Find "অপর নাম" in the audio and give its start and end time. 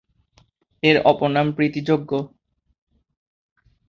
1.05-1.47